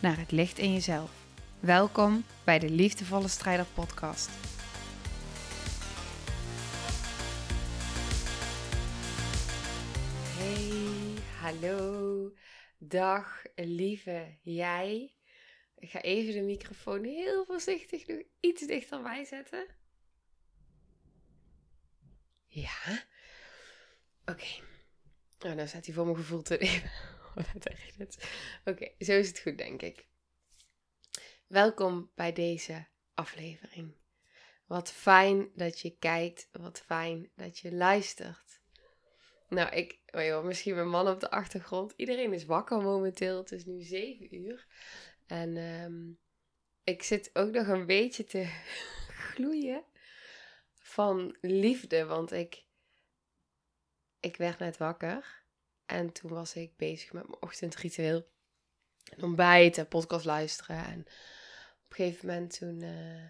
[0.00, 1.10] naar het licht in jezelf.
[1.60, 4.30] Welkom bij de Liefdevolle Strijder Podcast.
[10.38, 12.32] Hey, hallo,
[12.78, 15.14] dag lieve jij.
[15.78, 19.66] Ik ga even de microfoon heel voorzichtig nog iets dichterbij zetten.
[22.46, 23.04] Ja.
[24.24, 24.62] Oké.
[25.40, 26.90] Oh, nou staat hij voor mijn gevoel te even.
[28.64, 30.06] Oké, zo is het goed, denk ik.
[31.46, 33.94] Welkom bij deze aflevering.
[34.66, 38.60] Wat fijn dat je kijkt, wat fijn dat je luistert.
[39.48, 41.92] Nou, ik, oh joh, misschien mijn man op de achtergrond.
[41.96, 43.36] Iedereen is wakker momenteel.
[43.36, 44.66] Het is nu 7 uur.
[45.26, 46.18] En um,
[46.84, 48.44] ik zit ook nog een beetje te
[49.32, 49.84] gloeien
[50.74, 52.04] van liefde.
[52.04, 52.64] Want ik,
[54.20, 55.39] ik werd net wakker.
[55.90, 58.28] En toen was ik bezig met mijn ochtendritueel.
[59.20, 60.84] Ontbijten, podcast luisteren.
[60.84, 63.24] En op een gegeven moment toen uh,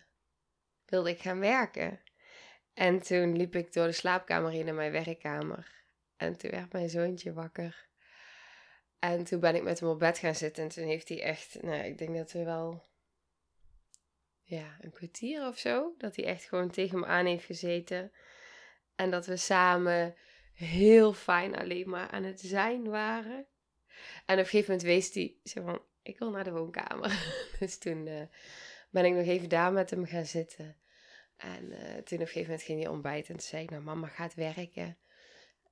[0.86, 2.00] wilde ik gaan werken.
[2.75, 5.84] En toen liep ik door de slaapkamer in naar mijn werkkamer.
[6.17, 7.89] En toen werd mijn zoontje wakker.
[8.98, 10.62] En toen ben ik met hem op bed gaan zitten.
[10.62, 12.84] En toen heeft hij echt, nou, ik denk dat we wel,
[14.42, 15.95] ja, een kwartier of zo.
[15.98, 18.12] Dat hij echt gewoon tegen me aan heeft gezeten.
[18.95, 20.17] En dat we samen
[20.66, 23.47] heel fijn alleen maar aan het zijn waren.
[24.27, 27.34] En op een gegeven moment wees hij zo van, ik wil naar de woonkamer.
[27.58, 28.22] dus toen uh,
[28.91, 30.77] ben ik nog even daar met hem gaan zitten.
[31.36, 33.29] En uh, toen op een gegeven moment ging hij ontbijten.
[33.29, 34.98] En toen zei ik, nou mama gaat werken.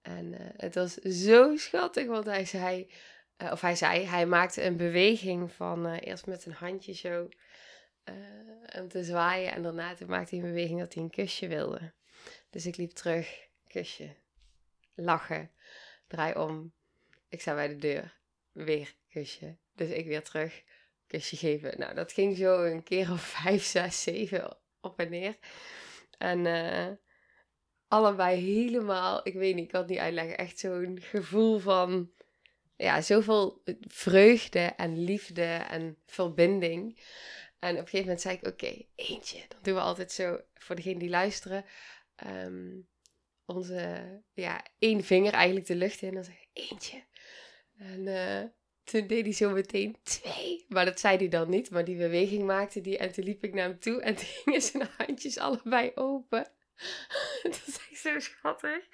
[0.02, 2.90] En uh, het was zo schattig, want hij zei,
[3.36, 7.28] of hij zei, hij maakte een beweging van eerst met een handje zo
[8.80, 9.52] om te zwaaien.
[9.52, 11.92] En daarna toen maakte hij een beweging dat hij een kusje wilde.
[12.50, 14.16] Dus ik liep terug, kusje,
[15.02, 15.50] lachen.
[16.06, 16.72] Draai om.
[17.28, 18.18] Ik sta bij de deur.
[18.52, 19.56] Weer kusje.
[19.74, 20.62] Dus ik weer terug.
[21.06, 21.78] Kusje geven.
[21.78, 25.38] Nou, dat ging zo een keer of vijf, zes, zeven op en neer.
[26.18, 26.88] En uh,
[27.88, 30.38] allebei helemaal, ik weet niet, ik kan het niet uitleggen.
[30.38, 32.10] Echt zo'n gevoel van,
[32.76, 37.00] ja, zoveel vreugde en liefde en verbinding.
[37.58, 39.44] En op een gegeven moment zei ik, oké, eentje.
[39.48, 41.64] Dan doen we altijd zo, voor degenen die luisteren.
[42.26, 42.88] Um,
[43.48, 46.08] onze, ja, één vinger eigenlijk de lucht in.
[46.08, 47.02] En dan zeg ik, eentje.
[47.76, 48.42] En uh,
[48.84, 50.64] toen deed hij zo meteen twee.
[50.68, 51.70] Maar dat zei hij dan niet.
[51.70, 52.98] Maar die beweging maakte die.
[52.98, 54.02] En toen liep ik naar hem toe.
[54.02, 56.50] En toen gingen zijn handjes allebei open.
[57.42, 58.88] dat is echt zo schattig.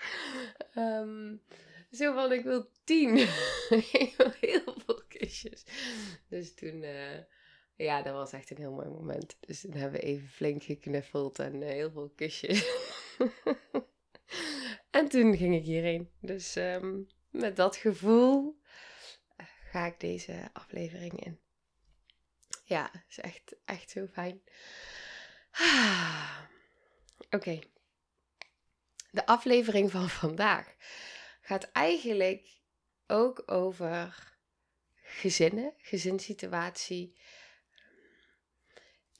[0.76, 1.42] Um,
[1.90, 3.16] zo van, ik wil tien.
[4.04, 5.64] ik wil heel veel kusjes.
[6.28, 6.82] Dus toen...
[6.82, 7.18] Uh,
[7.76, 9.36] ja, dat was echt een heel mooi moment.
[9.40, 12.66] Dus toen hebben we even flink geknuffeld en uh, heel veel kusjes.
[14.94, 16.10] En toen ging ik hierheen.
[16.20, 18.60] Dus um, met dat gevoel
[19.36, 21.40] eh, ga ik deze aflevering in.
[22.64, 24.42] Ja, is echt, echt zo fijn.
[25.50, 26.38] Ah.
[27.30, 27.58] Oké.
[29.10, 30.74] De aflevering van vandaag
[31.40, 32.60] gaat eigenlijk
[33.06, 34.32] ook over
[35.02, 37.18] gezinnen, gezinssituatie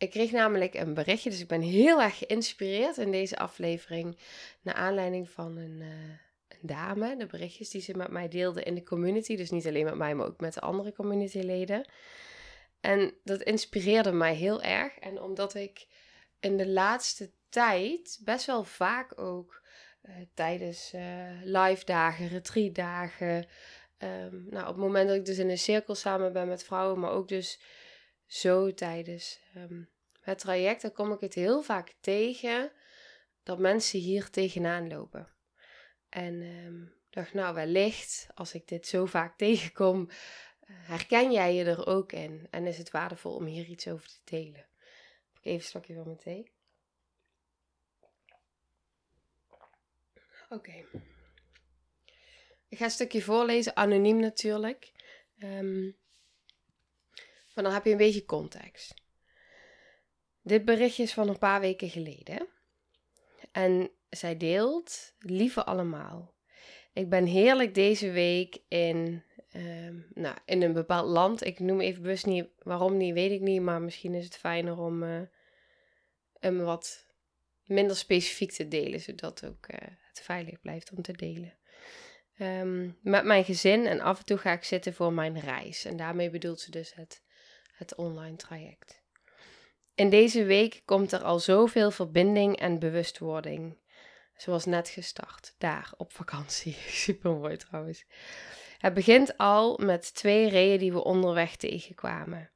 [0.04, 4.18] ik kreeg namelijk een berichtje, dus ik ben heel erg geïnspireerd in deze aflevering.
[4.62, 5.88] Naar aanleiding van een, uh,
[6.48, 9.36] een, dame, de berichtjes die ze met mij deelde in de community.
[9.36, 11.88] Dus niet alleen met mij, maar ook met de andere communityleden.
[12.80, 14.98] En dat inspireerde mij heel erg.
[14.98, 15.86] En omdat ik
[16.40, 19.62] in de laatste tijd best wel vaak ook
[20.02, 21.02] uh, tijdens uh,
[21.42, 23.46] live dagen, retreat dagen.
[23.98, 27.00] Um, nou, op het moment dat ik dus in een cirkel samen ben met vrouwen,
[27.00, 27.60] maar ook dus
[28.26, 29.88] zo tijdens um,
[30.24, 32.72] het traject, dan kom ik het heel vaak tegen
[33.42, 35.28] dat mensen hier tegenaan lopen.
[36.08, 40.16] En um, dacht, nou wellicht, als ik dit zo vaak tegenkom, eh,
[40.66, 42.46] herken jij je er ook in?
[42.50, 44.66] En is het waardevol om hier iets over te delen?
[45.40, 46.52] Even een slokje van thee.
[50.48, 50.84] Oké.
[52.68, 54.92] Ik ga een stukje voorlezen, anoniem natuurlijk.
[55.38, 55.96] Um,
[57.54, 59.03] maar dan heb je een beetje context.
[60.44, 62.48] Dit berichtje is van een paar weken geleden.
[63.52, 66.34] En zij deelt, lieve allemaal.
[66.92, 69.22] Ik ben heerlijk deze week in,
[69.54, 71.44] um, nou, in een bepaald land.
[71.44, 73.62] Ik noem even bewust niet waarom niet, weet ik niet.
[73.62, 75.20] Maar misschien is het fijner om uh,
[76.38, 77.06] hem wat
[77.64, 81.58] minder specifiek te delen, zodat ook uh, het veilig blijft om te delen.
[82.38, 85.84] Um, met mijn gezin en af en toe ga ik zitten voor mijn reis.
[85.84, 87.22] En daarmee bedoelt ze dus het,
[87.72, 89.03] het online traject.
[89.94, 93.78] In deze week komt er al zoveel verbinding en bewustwording.
[94.36, 96.76] Zoals net gestart, daar op vakantie.
[97.04, 98.04] Super mooi trouwens.
[98.78, 102.50] Het begint al met twee reeën die we onderweg tegenkwamen.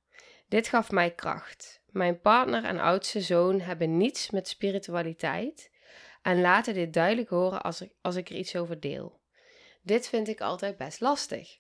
[0.49, 1.83] Dit gaf mij kracht.
[1.87, 5.71] Mijn partner en oudste zoon hebben niets met spiritualiteit
[6.23, 9.21] en laten dit duidelijk horen als ik, als ik er iets over deel.
[9.83, 11.59] Dit vind ik altijd best lastig.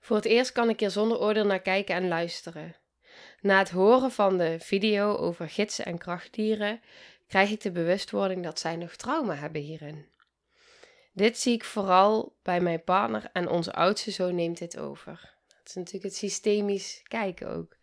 [0.00, 2.76] Voor het eerst kan ik er zonder oordeel naar kijken en luisteren.
[3.40, 6.80] Na het horen van de video over gidsen en krachtdieren
[7.26, 10.06] krijg ik de bewustwording dat zij nog trauma hebben hierin.
[11.12, 15.36] Dit zie ik vooral bij mijn partner en onze oudste zoon neemt dit over.
[15.46, 17.76] Dat is natuurlijk het systemisch kijken ook.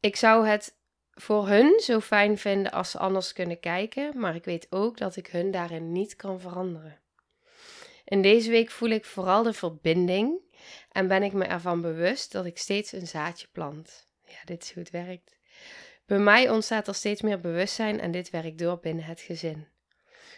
[0.00, 0.76] Ik zou het
[1.10, 5.16] voor hun zo fijn vinden als ze anders kunnen kijken, maar ik weet ook dat
[5.16, 7.00] ik hun daarin niet kan veranderen.
[8.04, 10.40] In deze week voel ik vooral de verbinding
[10.92, 14.07] en ben ik me ervan bewust dat ik steeds een zaadje plant.
[14.28, 15.36] Ja, dit is hoe het werkt.
[16.06, 19.68] Bij mij ontstaat er steeds meer bewustzijn en dit werkt door binnen het gezin.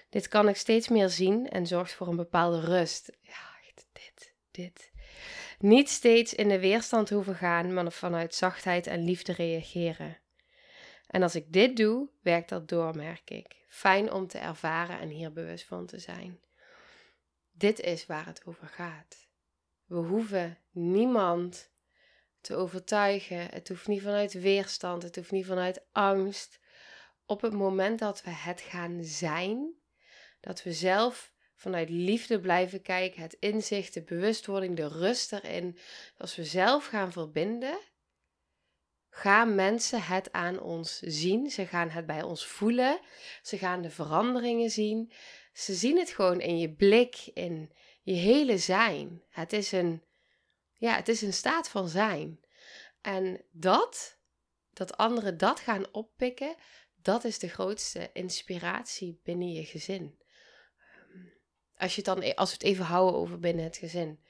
[0.09, 3.13] Dit kan ik steeds meer zien en zorgt voor een bepaalde rust.
[3.21, 3.51] Ja,
[3.93, 4.91] dit, dit.
[5.59, 10.19] Niet steeds in de weerstand hoeven gaan, maar vanuit zachtheid en liefde reageren.
[11.07, 13.65] En als ik dit doe, werkt dat door, merk ik.
[13.69, 16.41] Fijn om te ervaren en hier bewust van te zijn.
[17.53, 19.29] Dit is waar het over gaat.
[19.87, 21.71] We hoeven niemand
[22.41, 23.49] te overtuigen.
[23.51, 26.59] Het hoeft niet vanuit weerstand, het hoeft niet vanuit angst.
[27.27, 29.75] Op het moment dat we het gaan zijn,
[30.41, 35.79] dat we zelf vanuit liefde blijven kijken, het inzicht, de bewustwording, de rust erin.
[36.17, 37.79] Als we zelf gaan verbinden,
[39.11, 41.51] gaan mensen het aan ons zien.
[41.51, 43.01] Ze gaan het bij ons voelen.
[43.43, 45.13] Ze gaan de veranderingen zien.
[45.53, 47.73] Ze zien het gewoon in je blik, in
[48.03, 49.23] je hele zijn.
[49.29, 50.03] Het is een,
[50.81, 52.41] ja, het is een staat van zijn.
[53.01, 54.19] En dat,
[54.73, 56.55] dat anderen dat gaan oppikken,
[56.95, 60.19] dat is de grootste inspiratie binnen je gezin.
[60.79, 61.27] Ehm,
[61.77, 64.21] als, je dan, als we het even houden over binnen het gezin.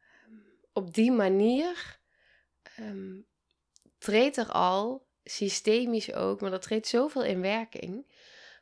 [0.00, 0.32] Ehm,
[0.72, 2.00] op die manier
[2.80, 3.26] um,
[3.98, 8.12] treedt er al, systemisch ook, maar dat treedt zoveel in werking,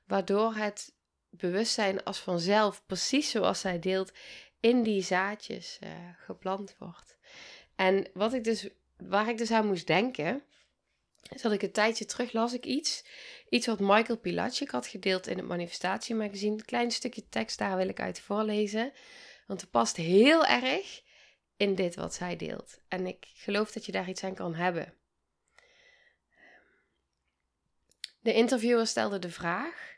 [0.04, 0.94] waardoor het
[1.30, 4.12] bewustzijn als vanzelf, precies zoals zij deelt,
[4.64, 7.16] in die zaadjes uh, geplant wordt.
[7.76, 10.43] En wat ik dus, waar ik dus aan moest denken,
[11.32, 13.05] is dat ik een tijdje terug las ik iets.
[13.49, 16.52] Iets wat Michael Pilacic had gedeeld in het manifestatiemagazine.
[16.52, 18.93] Een klein stukje tekst, daar wil ik uit voorlezen.
[19.46, 21.02] Want het past heel erg
[21.56, 22.78] in dit wat zij deelt.
[22.88, 24.94] En ik geloof dat je daar iets aan kan hebben.
[28.20, 29.94] De interviewer stelde de vraag: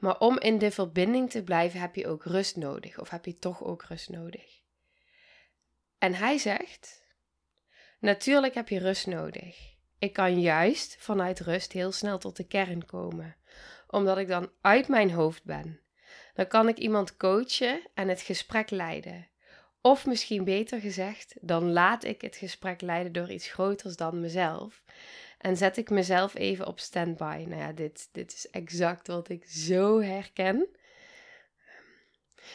[0.00, 3.38] maar om in de verbinding te blijven heb je ook rust nodig, of heb je
[3.38, 4.60] toch ook rust nodig?
[5.98, 7.04] En hij zegt:
[7.98, 9.78] Natuurlijk heb je rust nodig.
[9.98, 13.36] Ik kan juist vanuit rust heel snel tot de kern komen,
[13.86, 15.80] omdat ik dan uit mijn hoofd ben.
[16.34, 19.28] Dan kan ik iemand coachen en het gesprek leiden.
[19.80, 24.82] Of misschien beter gezegd, dan laat ik het gesprek leiden door iets groters dan mezelf.
[25.40, 27.44] En zet ik mezelf even op standby.
[27.48, 30.68] Nou ja, dit, dit is exact wat ik zo herken.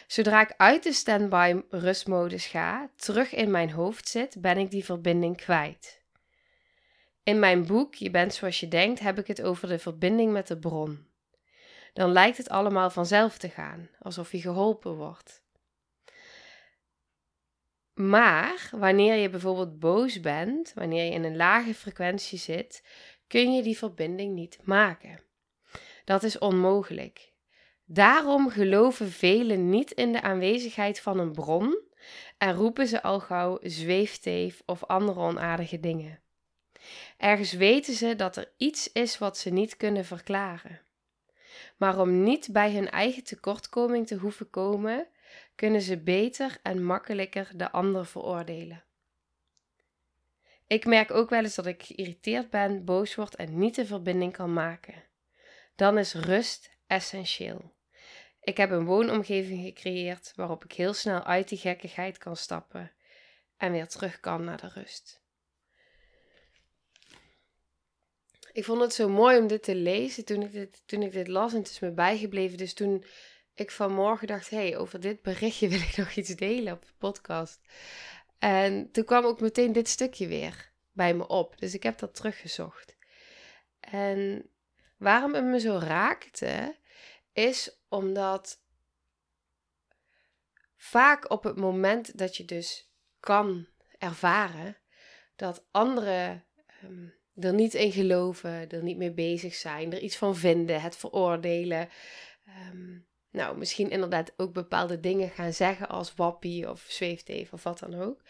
[0.08, 4.86] Zodra ik uit de standby rustmodus ga, terug in mijn hoofd zit, ben ik die
[4.86, 6.02] verbinding kwijt.
[7.24, 10.48] In mijn boek Je bent zoals je denkt heb ik het over de verbinding met
[10.48, 11.08] de bron.
[11.94, 15.44] Dan lijkt het allemaal vanzelf te gaan, alsof je geholpen wordt.
[17.96, 22.84] Maar wanneer je bijvoorbeeld boos bent, wanneer je in een lage frequentie zit,
[23.28, 25.20] kun je die verbinding niet maken.
[26.06, 27.34] Dat is onmogelijk.
[27.86, 31.84] Daarom geloven velen niet in de aanwezigheid van een bron
[32.38, 36.20] en roepen ze al gauw zweefteef of andere onaardige dingen.
[37.18, 40.82] Ergens weten ze dat er iets is wat ze niet kunnen verklaren.
[41.78, 45.08] Maar om niet bij hun eigen tekortkoming te hoeven komen,
[45.56, 48.84] kunnen ze beter en makkelijker de ander veroordelen.
[50.68, 54.34] Ik merk ook wel eens dat ik geïrriteerd ben, boos word en niet de verbinding
[54.34, 55.04] kan maken.
[55.76, 57.74] Dan is rust essentieel.
[58.42, 62.92] Ik heb een woonomgeving gecreëerd waarop ik heel snel uit die gekkigheid kan stappen
[63.58, 65.24] en weer terug kan naar de rust.
[68.52, 71.28] Ik vond het zo mooi om dit te lezen toen ik dit, toen ik dit
[71.28, 72.58] las en het is me bijgebleven.
[72.58, 73.04] Dus toen
[73.56, 76.94] ik vanmorgen dacht, hé, hey, over dit berichtje wil ik nog iets delen op de
[76.98, 77.60] podcast.
[78.40, 81.60] En toen kwam ook meteen dit stukje weer bij me op.
[81.60, 82.96] Dus ik heb dat teruggezocht.
[83.80, 84.50] En
[84.98, 86.76] waarom het me zo raakte,
[87.34, 88.64] is omdat
[90.76, 94.78] vaak op het moment dat je dus kan ervaren
[95.36, 96.46] dat anderen
[96.84, 100.98] um, er niet in geloven, er niet mee bezig zijn, er iets van vinden, het
[100.98, 101.90] veroordelen.
[102.46, 102.98] Ehm,
[103.36, 107.94] nou, misschien inderdaad ook bepaalde dingen gaan zeggen als wappie of zweefteef of wat dan
[107.94, 108.22] ook.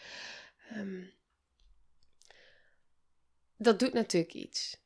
[0.68, 1.04] Ehm,
[3.56, 4.84] dat doet natuurlijk iets.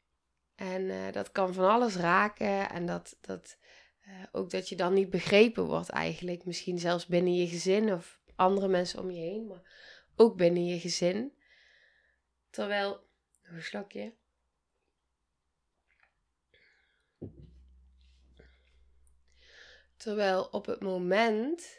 [0.55, 3.59] En eh, dat kan van alles raken en dat, dat
[4.07, 6.45] uh, ook dat je dan niet begrepen wordt eigenlijk.
[6.45, 9.63] Misschien zelfs binnen je gezin of andere mensen om je heen, maar
[10.17, 11.33] ook binnen je gezin.
[12.51, 12.91] Terwijl,
[13.43, 14.15] nog een slokje.
[20.01, 21.79] Terwijl op het moment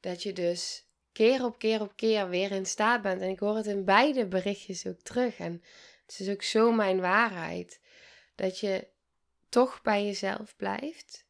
[0.00, 3.56] dat je dus keer op keer op keer weer in staat bent, en ik hoor
[3.56, 5.62] het in beide berichtjes ook terug, en
[6.06, 7.80] het is ook zo mijn waarheid,
[8.34, 8.88] dat je
[9.48, 11.26] toch bij jezelf blijft,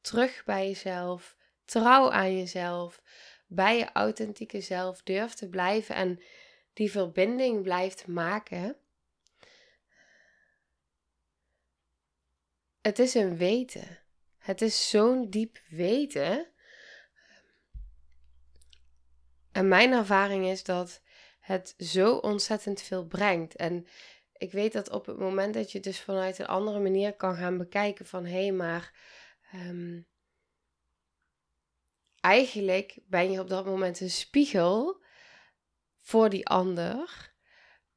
[0.00, 3.02] terug bij jezelf, trouw aan jezelf,
[3.46, 6.20] bij je authentieke zelf durft te blijven en
[6.72, 8.76] die verbinding blijft maken.
[12.80, 14.01] Het is een weten.
[14.42, 16.46] Het is zo'n diep weten.
[19.52, 21.02] En mijn ervaring is dat
[21.40, 23.56] het zo ontzettend veel brengt.
[23.56, 23.86] En
[24.32, 27.58] ik weet dat op het moment dat je dus vanuit een andere manier kan gaan
[27.58, 28.92] bekijken van hé, hey, maar
[29.52, 30.00] ehm,
[32.20, 35.02] eigenlijk ben je op dat moment een spiegel
[36.00, 37.32] voor die ander.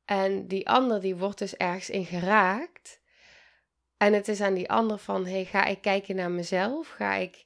[0.06, 3.04] En die ander die wordt dus ergens in geraakt.
[3.98, 6.88] En het is aan die ander van, hey, ga ik kijken naar mezelf?
[6.88, 7.46] Ga ik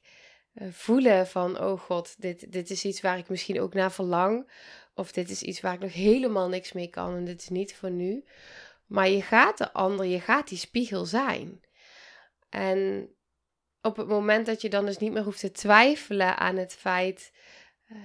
[0.54, 4.50] uh, voelen van, oh god, dit, dit is iets waar ik misschien ook naar verlang.
[4.94, 7.74] Of dit is iets waar ik nog helemaal niks mee kan en dit is niet
[7.74, 8.24] voor nu.
[8.86, 11.60] Maar je gaat de ander, je gaat die spiegel zijn.
[12.48, 13.10] En
[13.82, 17.32] op het moment dat je dan dus niet meer hoeft te twijfelen aan het feit...
[17.92, 17.98] Uh,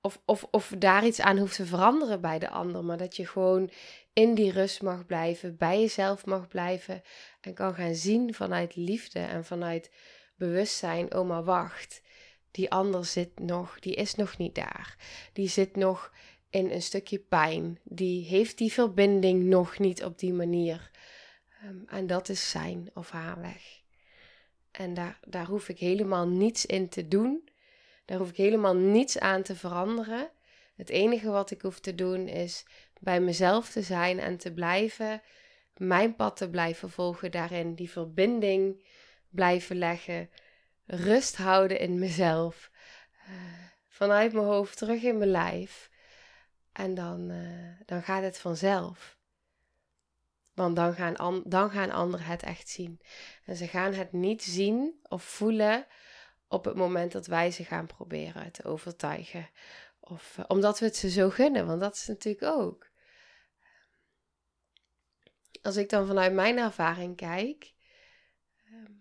[0.00, 3.26] of, of, of daar iets aan hoeft te veranderen bij de ander, maar dat je
[3.26, 3.70] gewoon
[4.12, 7.02] in die rust mag blijven, bij jezelf mag blijven
[7.42, 9.90] en kan gaan zien vanuit liefde en vanuit
[10.36, 12.02] bewustzijn, oh maar wacht,
[12.50, 14.96] die ander zit nog, die is nog niet daar.
[15.32, 16.12] Die zit nog
[16.52, 17.78] in een stukje pijn.
[17.82, 20.90] Die heeft die verbinding nog niet op die manier.
[21.64, 23.80] Um, en dat is zijn of haar weg.
[24.70, 27.48] En daar, daar hoef ik helemaal niets in te doen.
[28.04, 30.30] Daar hoef ik helemaal niets aan te veranderen.
[30.76, 32.64] Het enige wat ik hoef te doen is
[33.00, 35.22] bij mezelf te zijn en te blijven,
[35.76, 38.84] mijn pad te blijven volgen daarin, die verbinding
[39.28, 40.30] blijven leggen,
[40.86, 42.70] rust houden in mezelf,
[43.28, 43.34] uh,
[43.88, 45.90] vanuit mijn hoofd terug in mijn lijf.
[46.72, 49.18] En dan, uh, dan gaat het vanzelf.
[50.54, 53.00] Want dan gaan, dan gaan anderen het echt zien.
[53.44, 55.86] En ze gaan het niet zien of voelen
[56.48, 59.50] op het moment dat wij ze gaan proberen te overtuigen.
[60.00, 62.90] Of uh, omdat we het ze zo gunnen, want dat is natuurlijk ook.
[65.62, 67.74] Als ik dan vanuit mijn ervaring kijk,
[68.72, 68.98] um,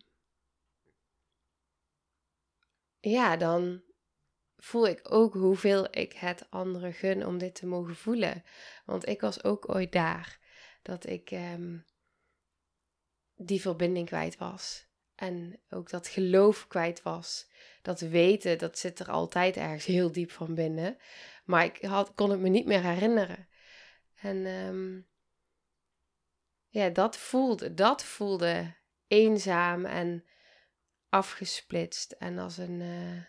[3.00, 3.82] ja, dan
[4.58, 8.44] voel ik ook hoeveel ik het anderen gun om dit te mogen voelen.
[8.86, 10.40] Want ik was ook ooit daar
[10.82, 11.86] dat ik um,
[13.36, 14.90] die verbinding kwijt was.
[15.16, 17.50] En ook dat geloof kwijt was.
[17.82, 20.98] Dat weten, dat zit er altijd ergens heel diep van binnen.
[21.46, 23.48] Maar ik kon het me niet meer herinneren.
[24.16, 25.08] En um,
[26.72, 28.76] ja, dat voelde, dat voelde
[29.08, 30.26] eenzaam en
[31.10, 32.12] afgesplitst.
[32.12, 32.80] En als een.
[32.80, 33.24] Uh,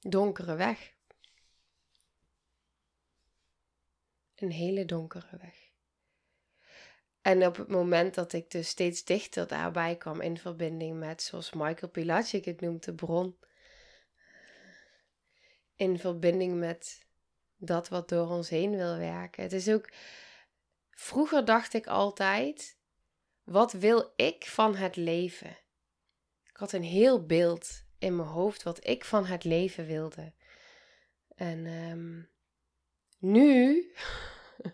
[0.00, 0.92] donkere weg.
[4.34, 5.72] Een hele donkere weg.
[7.20, 11.52] En op het moment dat ik dus steeds dichter daarbij kwam in verbinding met, zoals
[11.52, 13.38] Michael Pilacic het noemt, de bron.
[15.76, 17.06] In verbinding met
[17.56, 19.42] dat wat door ons heen wil werken.
[19.42, 19.88] Het is ook.
[20.90, 22.78] Vroeger dacht ik altijd:
[23.42, 25.56] wat wil ik van het leven?
[26.44, 30.32] Ik had een heel beeld in mijn hoofd wat ik van het leven wilde.
[31.28, 32.30] En um,
[33.18, 33.92] nu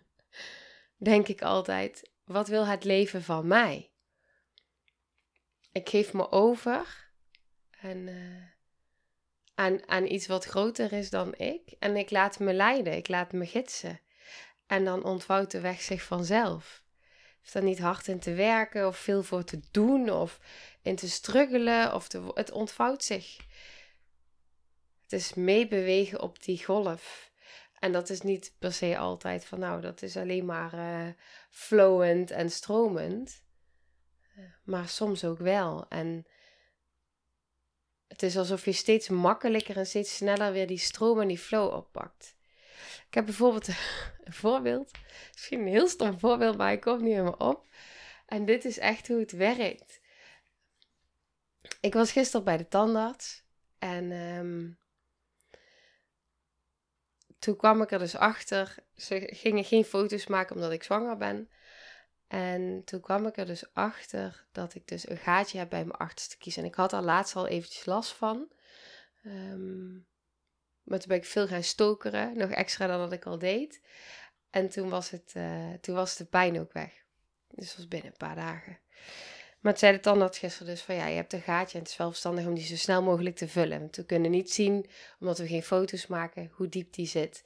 [1.11, 3.92] denk ik altijd: wat wil het leven van mij?
[5.73, 7.11] Ik geef me over
[7.71, 8.42] en, uh,
[9.86, 11.74] aan, iets wat groter is dan ik.
[11.78, 14.00] En ik laat me leiden, ik laat me gidsen.
[14.66, 16.82] En dan ontvouwt de weg zich vanzelf.
[17.38, 20.40] hoeft daar niet hard in te werken of veel voor te doen of
[20.82, 21.94] in te struggelen.
[21.94, 23.36] Of te, het ontvouwt zich.
[25.02, 27.30] Het is meebewegen op die golf.
[27.78, 31.12] En dat is niet per se altijd van nou, dat is alleen maar uh,
[31.50, 33.42] flowend en stromend.
[34.64, 35.86] Maar soms ook wel.
[35.88, 36.26] En
[38.10, 41.72] het is alsof je steeds makkelijker en steeds sneller weer die stroom en die flow
[41.72, 42.36] oppakt.
[43.06, 43.68] Ik heb bijvoorbeeld
[44.24, 44.90] een voorbeeld.
[45.32, 47.66] Misschien een heel stom voorbeeld, maar ik kom niet helemaal op.
[48.26, 50.00] En dit is echt hoe het werkt.
[51.80, 53.44] Ik was gisteren bij de tandarts.
[53.78, 54.78] En um,
[57.38, 58.74] toen kwam ik er dus achter.
[58.96, 61.50] Ze gingen geen foto's maken omdat ik zwanger ben.
[62.30, 65.99] En toen kwam ik er dus achter dat ik dus een gaatje heb bij mijn
[65.99, 66.56] achterste kies.
[66.56, 68.49] En ik had er laatst al eventjes last van.
[69.25, 70.06] Um,
[70.82, 72.37] maar toen ben ik veel gaan stokeren.
[72.37, 73.80] Nog extra dan dat ik al deed.
[74.50, 76.92] En toen was, het, uh, toen was de pijn ook weg.
[77.49, 78.78] Dus dat was binnen een paar dagen.
[79.60, 81.92] Maar het zei de tandarts gisteren dus van ja, je hebt een gaatje en het
[81.92, 83.80] is wel verstandig om die zo snel mogelijk te vullen.
[83.80, 87.44] Want we kunnen niet zien, omdat we geen foto's maken, hoe diep die zit.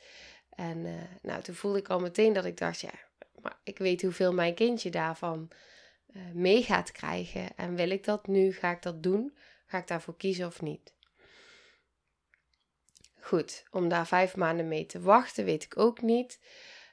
[0.50, 2.92] En uh, nou, toen voelde ik al meteen dat ik dacht, ja,
[3.44, 5.50] maar ik weet hoeveel mijn kindje daarvan
[6.16, 7.56] uh, mee gaat krijgen.
[7.56, 8.52] En wil ik dat nu?
[8.52, 9.36] Ga ik dat doen?
[9.66, 10.94] Ga ik daarvoor kiezen of niet?
[13.20, 16.40] Goed, om daar vijf maanden mee te wachten, weet ik ook niet.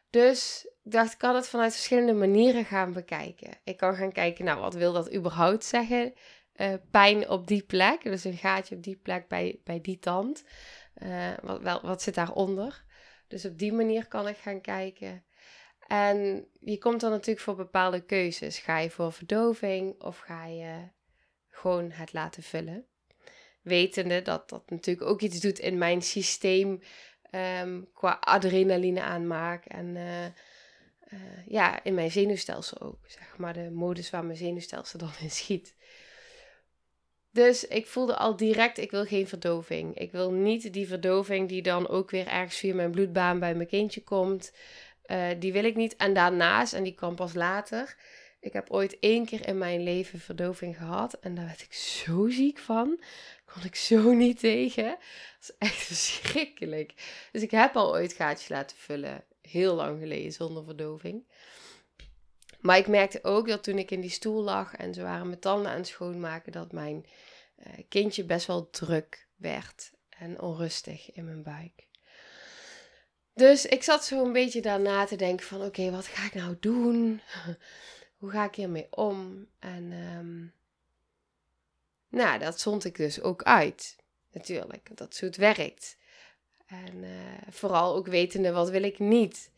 [0.09, 3.49] Dus ik dacht, ik kan het vanuit verschillende manieren gaan bekijken.
[3.63, 6.13] Ik kan gaan kijken, nou, wat wil dat überhaupt zeggen?
[6.55, 10.43] Uh, pijn op die plek, dus een gaatje op die plek bij, bij die tand.
[11.03, 12.83] Uh, wat, wel, wat zit daaronder?
[13.27, 15.23] Dus op die manier kan ik gaan kijken.
[15.91, 18.59] En je komt dan natuurlijk voor bepaalde keuzes.
[18.59, 20.87] Ga je voor verdoving of ga je
[21.49, 22.85] gewoon het laten vullen?
[23.61, 26.81] Wetende dat dat natuurlijk ook iets doet in mijn systeem
[27.61, 30.29] um, qua adrenaline aanmaak en uh, uh,
[31.47, 32.99] ja, in mijn zenuwstelsel ook.
[33.05, 35.75] Zeg maar de modus waar mijn zenuwstelsel dan in schiet.
[37.31, 39.97] Dus ik voelde al direct, ik wil geen verdoving.
[39.97, 43.67] Ik wil niet die verdoving die dan ook weer ergens via mijn bloedbaan bij mijn
[43.67, 44.51] kindje komt.
[45.11, 45.95] Uh, die wil ik niet.
[45.95, 47.95] En daarnaast, en die kwam pas later.
[48.39, 51.13] Ik heb ooit één keer in mijn leven verdoving gehad.
[51.13, 53.03] En daar werd ik zo ziek van.
[53.45, 54.89] Kon ik zo niet tegen.
[54.89, 54.97] Dat
[55.41, 56.93] is echt verschrikkelijk.
[57.31, 59.23] Dus ik heb al ooit gaatjes laten vullen.
[59.41, 61.23] Heel lang geleden, zonder verdoving.
[62.59, 65.39] Maar ik merkte ook dat toen ik in die stoel lag en ze waren mijn
[65.39, 67.05] tanden aan het schoonmaken, dat mijn
[67.59, 71.87] uh, kindje best wel druk werd en onrustig in mijn buik.
[73.33, 76.57] Dus ik zat zo een beetje daarna te denken van oké, wat ga ik nou
[76.59, 77.21] doen?
[78.17, 79.47] Hoe ga ik hiermee om?
[79.59, 80.53] En um,
[82.09, 83.95] nou, dat zond ik dus ook uit.
[84.31, 85.97] Natuurlijk, dat zo het werkt.
[86.65, 87.09] En uh,
[87.49, 89.51] vooral ook wetende wat wil ik niet.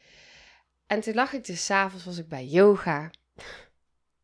[0.87, 3.11] En toen lag ik dus s'avonds, was ik bij yoga.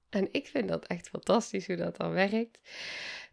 [0.09, 2.59] En ik vind dat echt fantastisch hoe dat dan werkt.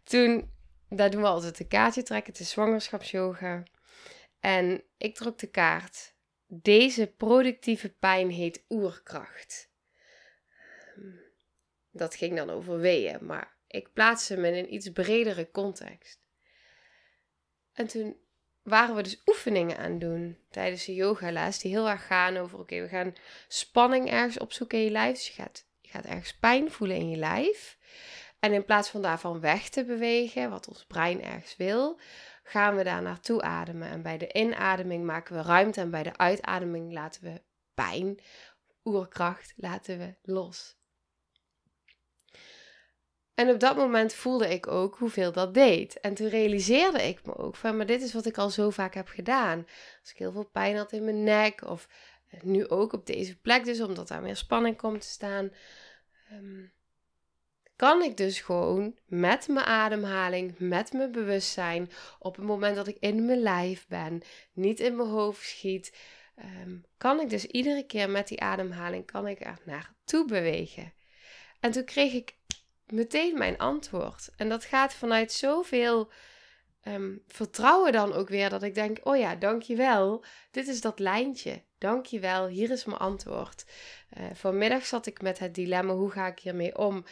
[0.03, 0.51] Toen,
[0.89, 2.33] daar doen we altijd een kaartje trekken.
[2.37, 3.63] Het zwangerschapsyoga.
[4.39, 6.15] En ik trok de kaart.
[6.45, 9.71] Deze productieve pijn heet oerkracht.
[11.91, 16.21] Dat ging dan over weeën, maar ik plaatste hem in een iets bredere context.
[17.73, 18.17] En toen
[18.61, 22.59] waren we dus oefeningen aan het doen tijdens de yogales die heel erg gaan over,
[22.59, 23.15] oké, we gaan
[23.47, 25.13] spanning ergens opzoeken in je lijf.
[25.13, 27.77] Dus je gaat, je gaat ergens pijn voelen in je lijf.
[28.39, 31.99] En in plaats van daarvan weg te bewegen, wat ons brein ergens wil,
[32.47, 33.89] gaan we daar naartoe ademen.
[33.89, 37.41] En bij de inademing maken we ruimte en bij de uitademing laten we
[37.73, 38.19] pijn,
[38.83, 40.75] oerkracht, laten we los.
[43.33, 45.99] En op dat moment voelde ik ook hoeveel dat deed.
[45.99, 48.93] En toen realiseerde ik me ook van, maar dit is wat ik al zo vaak
[48.93, 49.67] heb gedaan.
[50.01, 51.87] Als ik heel veel pijn had in mijn nek, of
[52.41, 55.51] nu ook op deze plek dus, omdat daar meer spanning komt te staan,
[56.29, 56.65] ehm,
[57.77, 62.97] kan ik dus gewoon met mijn ademhaling, met mijn bewustzijn, op het moment dat ik
[62.99, 64.21] in mijn lijf ben,
[64.53, 65.97] niet in mijn hoofd schiet,
[66.63, 70.93] um, kan ik dus iedere keer met die ademhaling, kan ik er naartoe bewegen.
[71.59, 72.35] En toen kreeg ik
[72.85, 74.29] meteen mijn antwoord.
[74.37, 76.11] En dat gaat vanuit zoveel
[76.83, 80.23] um, vertrouwen dan ook weer dat ik denk: oh ja, dankjewel.
[80.51, 81.63] Dit is dat lijntje.
[81.77, 83.65] Dankjewel, hier is mijn antwoord.
[84.17, 87.05] Uh, vanmiddag zat ik met het dilemma: hoe ga ik hiermee om?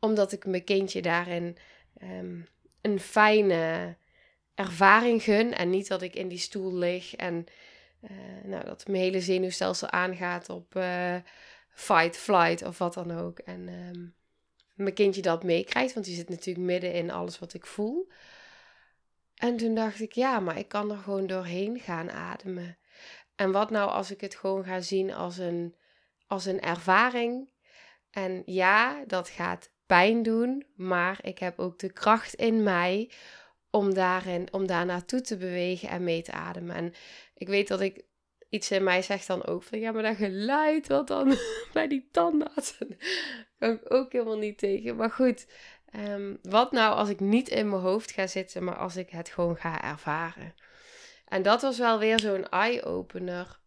[0.00, 1.56] Omdat ik mijn kindje daarin
[2.02, 2.48] um,
[2.80, 3.96] een fijne
[4.54, 5.54] ervaring gun.
[5.54, 7.46] En niet dat ik in die stoel lig en
[8.00, 8.10] uh,
[8.44, 11.16] nou, dat mijn hele zenuwstelsel aangaat op uh,
[11.70, 13.38] fight, flight of wat dan ook.
[13.38, 14.14] En um,
[14.74, 18.08] mijn kindje dat meekrijgt, want die zit natuurlijk midden in alles wat ik voel.
[19.34, 22.78] En toen dacht ik, ja, maar ik kan er gewoon doorheen gaan ademen.
[23.34, 25.74] En wat nou als ik het gewoon ga zien als een,
[26.26, 27.48] als een ervaring
[28.10, 33.10] En ja, dat gaat pijn doen, maar ik heb ook de kracht in mij
[33.70, 36.76] om daarin, om daar naartoe te bewegen en mee te ademen.
[36.76, 36.92] En
[37.34, 38.04] ik weet dat ik
[38.48, 41.36] iets in mij zegt dan ook van ja, maar dat geluid wat dan
[41.72, 42.78] bij die tandarts,
[43.58, 44.96] kan ik ook helemaal niet tegen.
[44.96, 45.46] Maar goed,
[45.90, 49.28] ehm, wat nou als ik niet in mijn hoofd ga zitten, maar als ik het
[49.28, 50.54] gewoon ga ervaren?
[51.28, 53.60] En dat was wel weer zo'n eye-opener.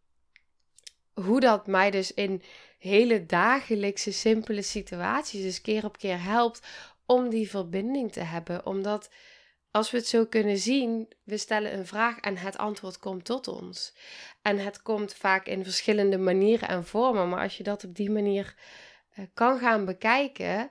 [1.13, 2.41] Hoe dat mij dus in
[2.81, 6.61] hele dagelijkse, simpele situaties dus keer op keer helpt
[7.05, 8.65] om die verbinding te hebben.
[8.65, 9.09] Omdat
[9.71, 13.47] als we het zo kunnen zien, we stellen een vraag en het antwoord komt tot
[13.47, 13.93] ons.
[14.41, 17.29] En het komt vaak in verschillende manieren en vormen.
[17.29, 18.55] Maar als je dat op die manier
[19.15, 20.69] uh, kan gaan bekijken,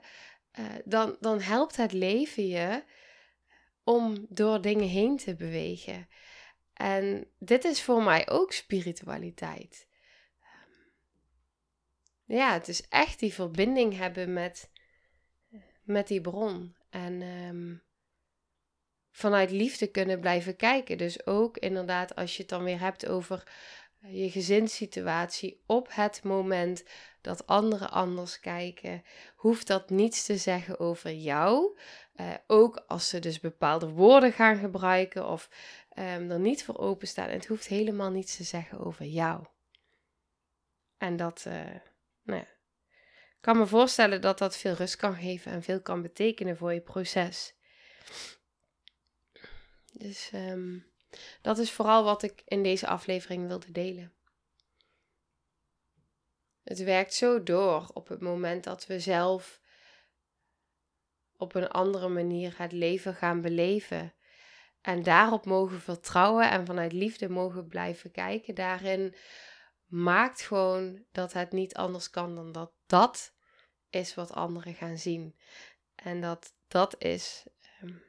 [0.59, 2.83] uh, dan, dan helpt het leven je
[3.83, 6.07] om door dingen heen te bewegen.
[6.73, 9.89] En dit is voor mij ook spiritualiteit.
[12.31, 14.69] Ja, het is echt die verbinding hebben met,
[15.83, 16.75] met die bron.
[16.89, 17.83] En um,
[19.11, 20.97] vanuit liefde kunnen blijven kijken.
[20.97, 23.51] Dus ook inderdaad, als je het dan weer hebt over
[23.99, 26.83] je gezinssituatie op het moment
[27.21, 29.03] dat anderen anders kijken,
[29.35, 31.79] hoeft dat niets te zeggen over jou.
[32.15, 35.49] Uh, ook als ze dus bepaalde woorden gaan gebruiken of
[35.97, 37.29] um, er niet voor openstaan.
[37.29, 39.45] Het hoeft helemaal niets te zeggen over jou.
[40.97, 41.75] En dat, uh,
[42.23, 42.45] nou
[43.41, 46.73] ik kan me voorstellen dat dat veel rust kan geven en veel kan betekenen voor
[46.73, 47.53] je proces.
[49.93, 50.85] Dus um,
[51.41, 54.13] dat is vooral wat ik in deze aflevering wilde delen.
[56.63, 59.61] Het werkt zo door op het moment dat we zelf
[61.37, 64.13] op een andere manier het leven gaan beleven.
[64.81, 68.55] En daarop mogen vertrouwen en vanuit liefde mogen blijven kijken.
[68.55, 69.15] Daarin
[69.91, 73.33] maakt gewoon dat het niet anders kan dan dat dat
[73.89, 75.35] is wat anderen gaan zien.
[75.95, 77.45] En dat dat is
[77.81, 78.03] um,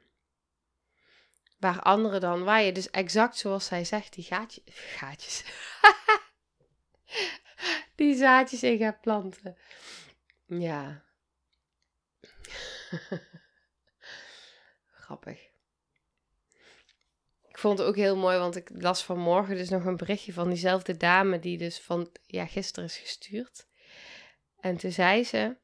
[1.57, 5.43] waar anderen dan, waar je dus exact zoals zij zegt, die gaatjes, gaatjes,
[7.95, 9.57] die zaadjes in gaat planten.
[10.45, 11.03] Ja.
[15.03, 15.52] Grappig.
[17.63, 20.97] Vond het ook heel mooi, want ik las vanmorgen dus nog een berichtje van diezelfde
[20.97, 23.67] dame die dus van, ja, gisteren is gestuurd.
[24.59, 25.55] En toen zei ze,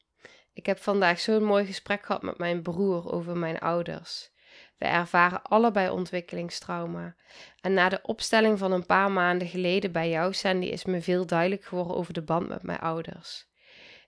[0.54, 4.32] ik heb vandaag zo'n mooi gesprek gehad met mijn broer over mijn ouders.
[4.78, 7.16] We ervaren allebei ontwikkelingstrauma.
[7.62, 11.26] En na de opstelling van een paar maanden geleden bij jou, Sandy, is me veel
[11.26, 13.48] duidelijk geworden over de band met mijn ouders.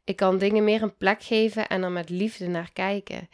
[0.03, 3.29] Ik kan dingen meer een plek geven en er met liefde naar kijken.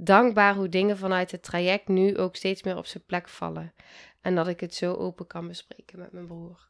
[0.00, 3.74] Dankbaar hoe dingen vanuit het traject nu ook steeds meer op zijn plek vallen.
[4.20, 6.68] En dat ik het zo open kan bespreken met mijn broer.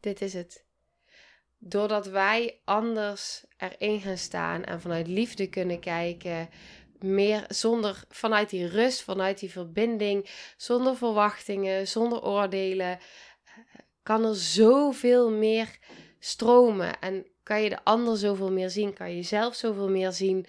[0.00, 0.64] Dit is het.
[1.58, 6.48] Doordat wij anders erin gaan staan en vanuit liefde kunnen kijken,
[6.98, 12.98] meer zonder vanuit die rust, vanuit die verbinding, zonder verwachtingen, zonder oordelen,
[14.02, 15.78] kan er zoveel meer
[16.18, 20.46] stromen en kan je de ander zoveel meer zien, kan je jezelf zoveel meer zien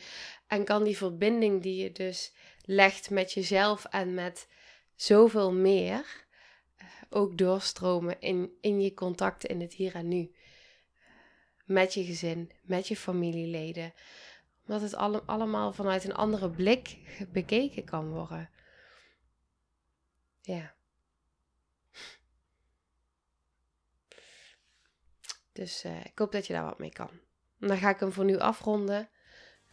[0.47, 4.47] en kan die verbinding die je dus legt met jezelf en met
[4.95, 6.25] zoveel meer
[6.75, 10.35] eh, ook doorstromen in, in je contacten in het hier en nu.
[11.65, 13.93] Met je gezin, met je familieleden
[14.67, 16.97] omdat het allemaal vanuit een andere blik
[17.31, 18.49] bekeken kan worden.
[20.41, 20.73] Ja.
[25.51, 27.09] Dus uh, ik hoop dat je daar wat mee kan.
[27.57, 29.09] dan ga ik hem voor nu afronden.